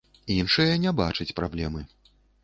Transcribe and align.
Іншыя 0.35 0.77
не 0.85 0.93
бачаць 0.99 1.35
праблемы. 1.39 1.83